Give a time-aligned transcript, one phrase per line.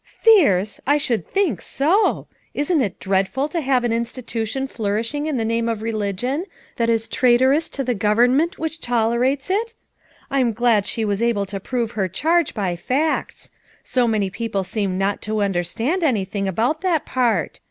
[0.03, 0.81] "Fierce?
[0.87, 2.25] I should think so!
[2.55, 6.45] Isn't it dread ful to have an institution flourishing in the name of religion
[6.77, 9.75] that is traitorous to the gov ernment which tolerates it?
[10.31, 13.51] I'm glad she was able to prove her charge by facts;
[13.83, 17.59] so many people seem not to understand anything about that part.